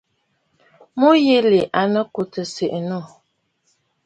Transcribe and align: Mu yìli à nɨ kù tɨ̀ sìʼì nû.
Mu 0.99 1.09
yìli 1.25 1.61
à 1.79 1.81
nɨ 1.91 2.01
kù 2.13 2.21
tɨ̀ 2.31 2.43
sìʼì 2.53 2.79
nû. 2.89 2.99